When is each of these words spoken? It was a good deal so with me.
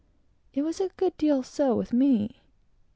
It 0.51 0.63
was 0.63 0.81
a 0.81 0.89
good 0.97 1.15
deal 1.15 1.43
so 1.43 1.75
with 1.75 1.93
me. 1.93 2.41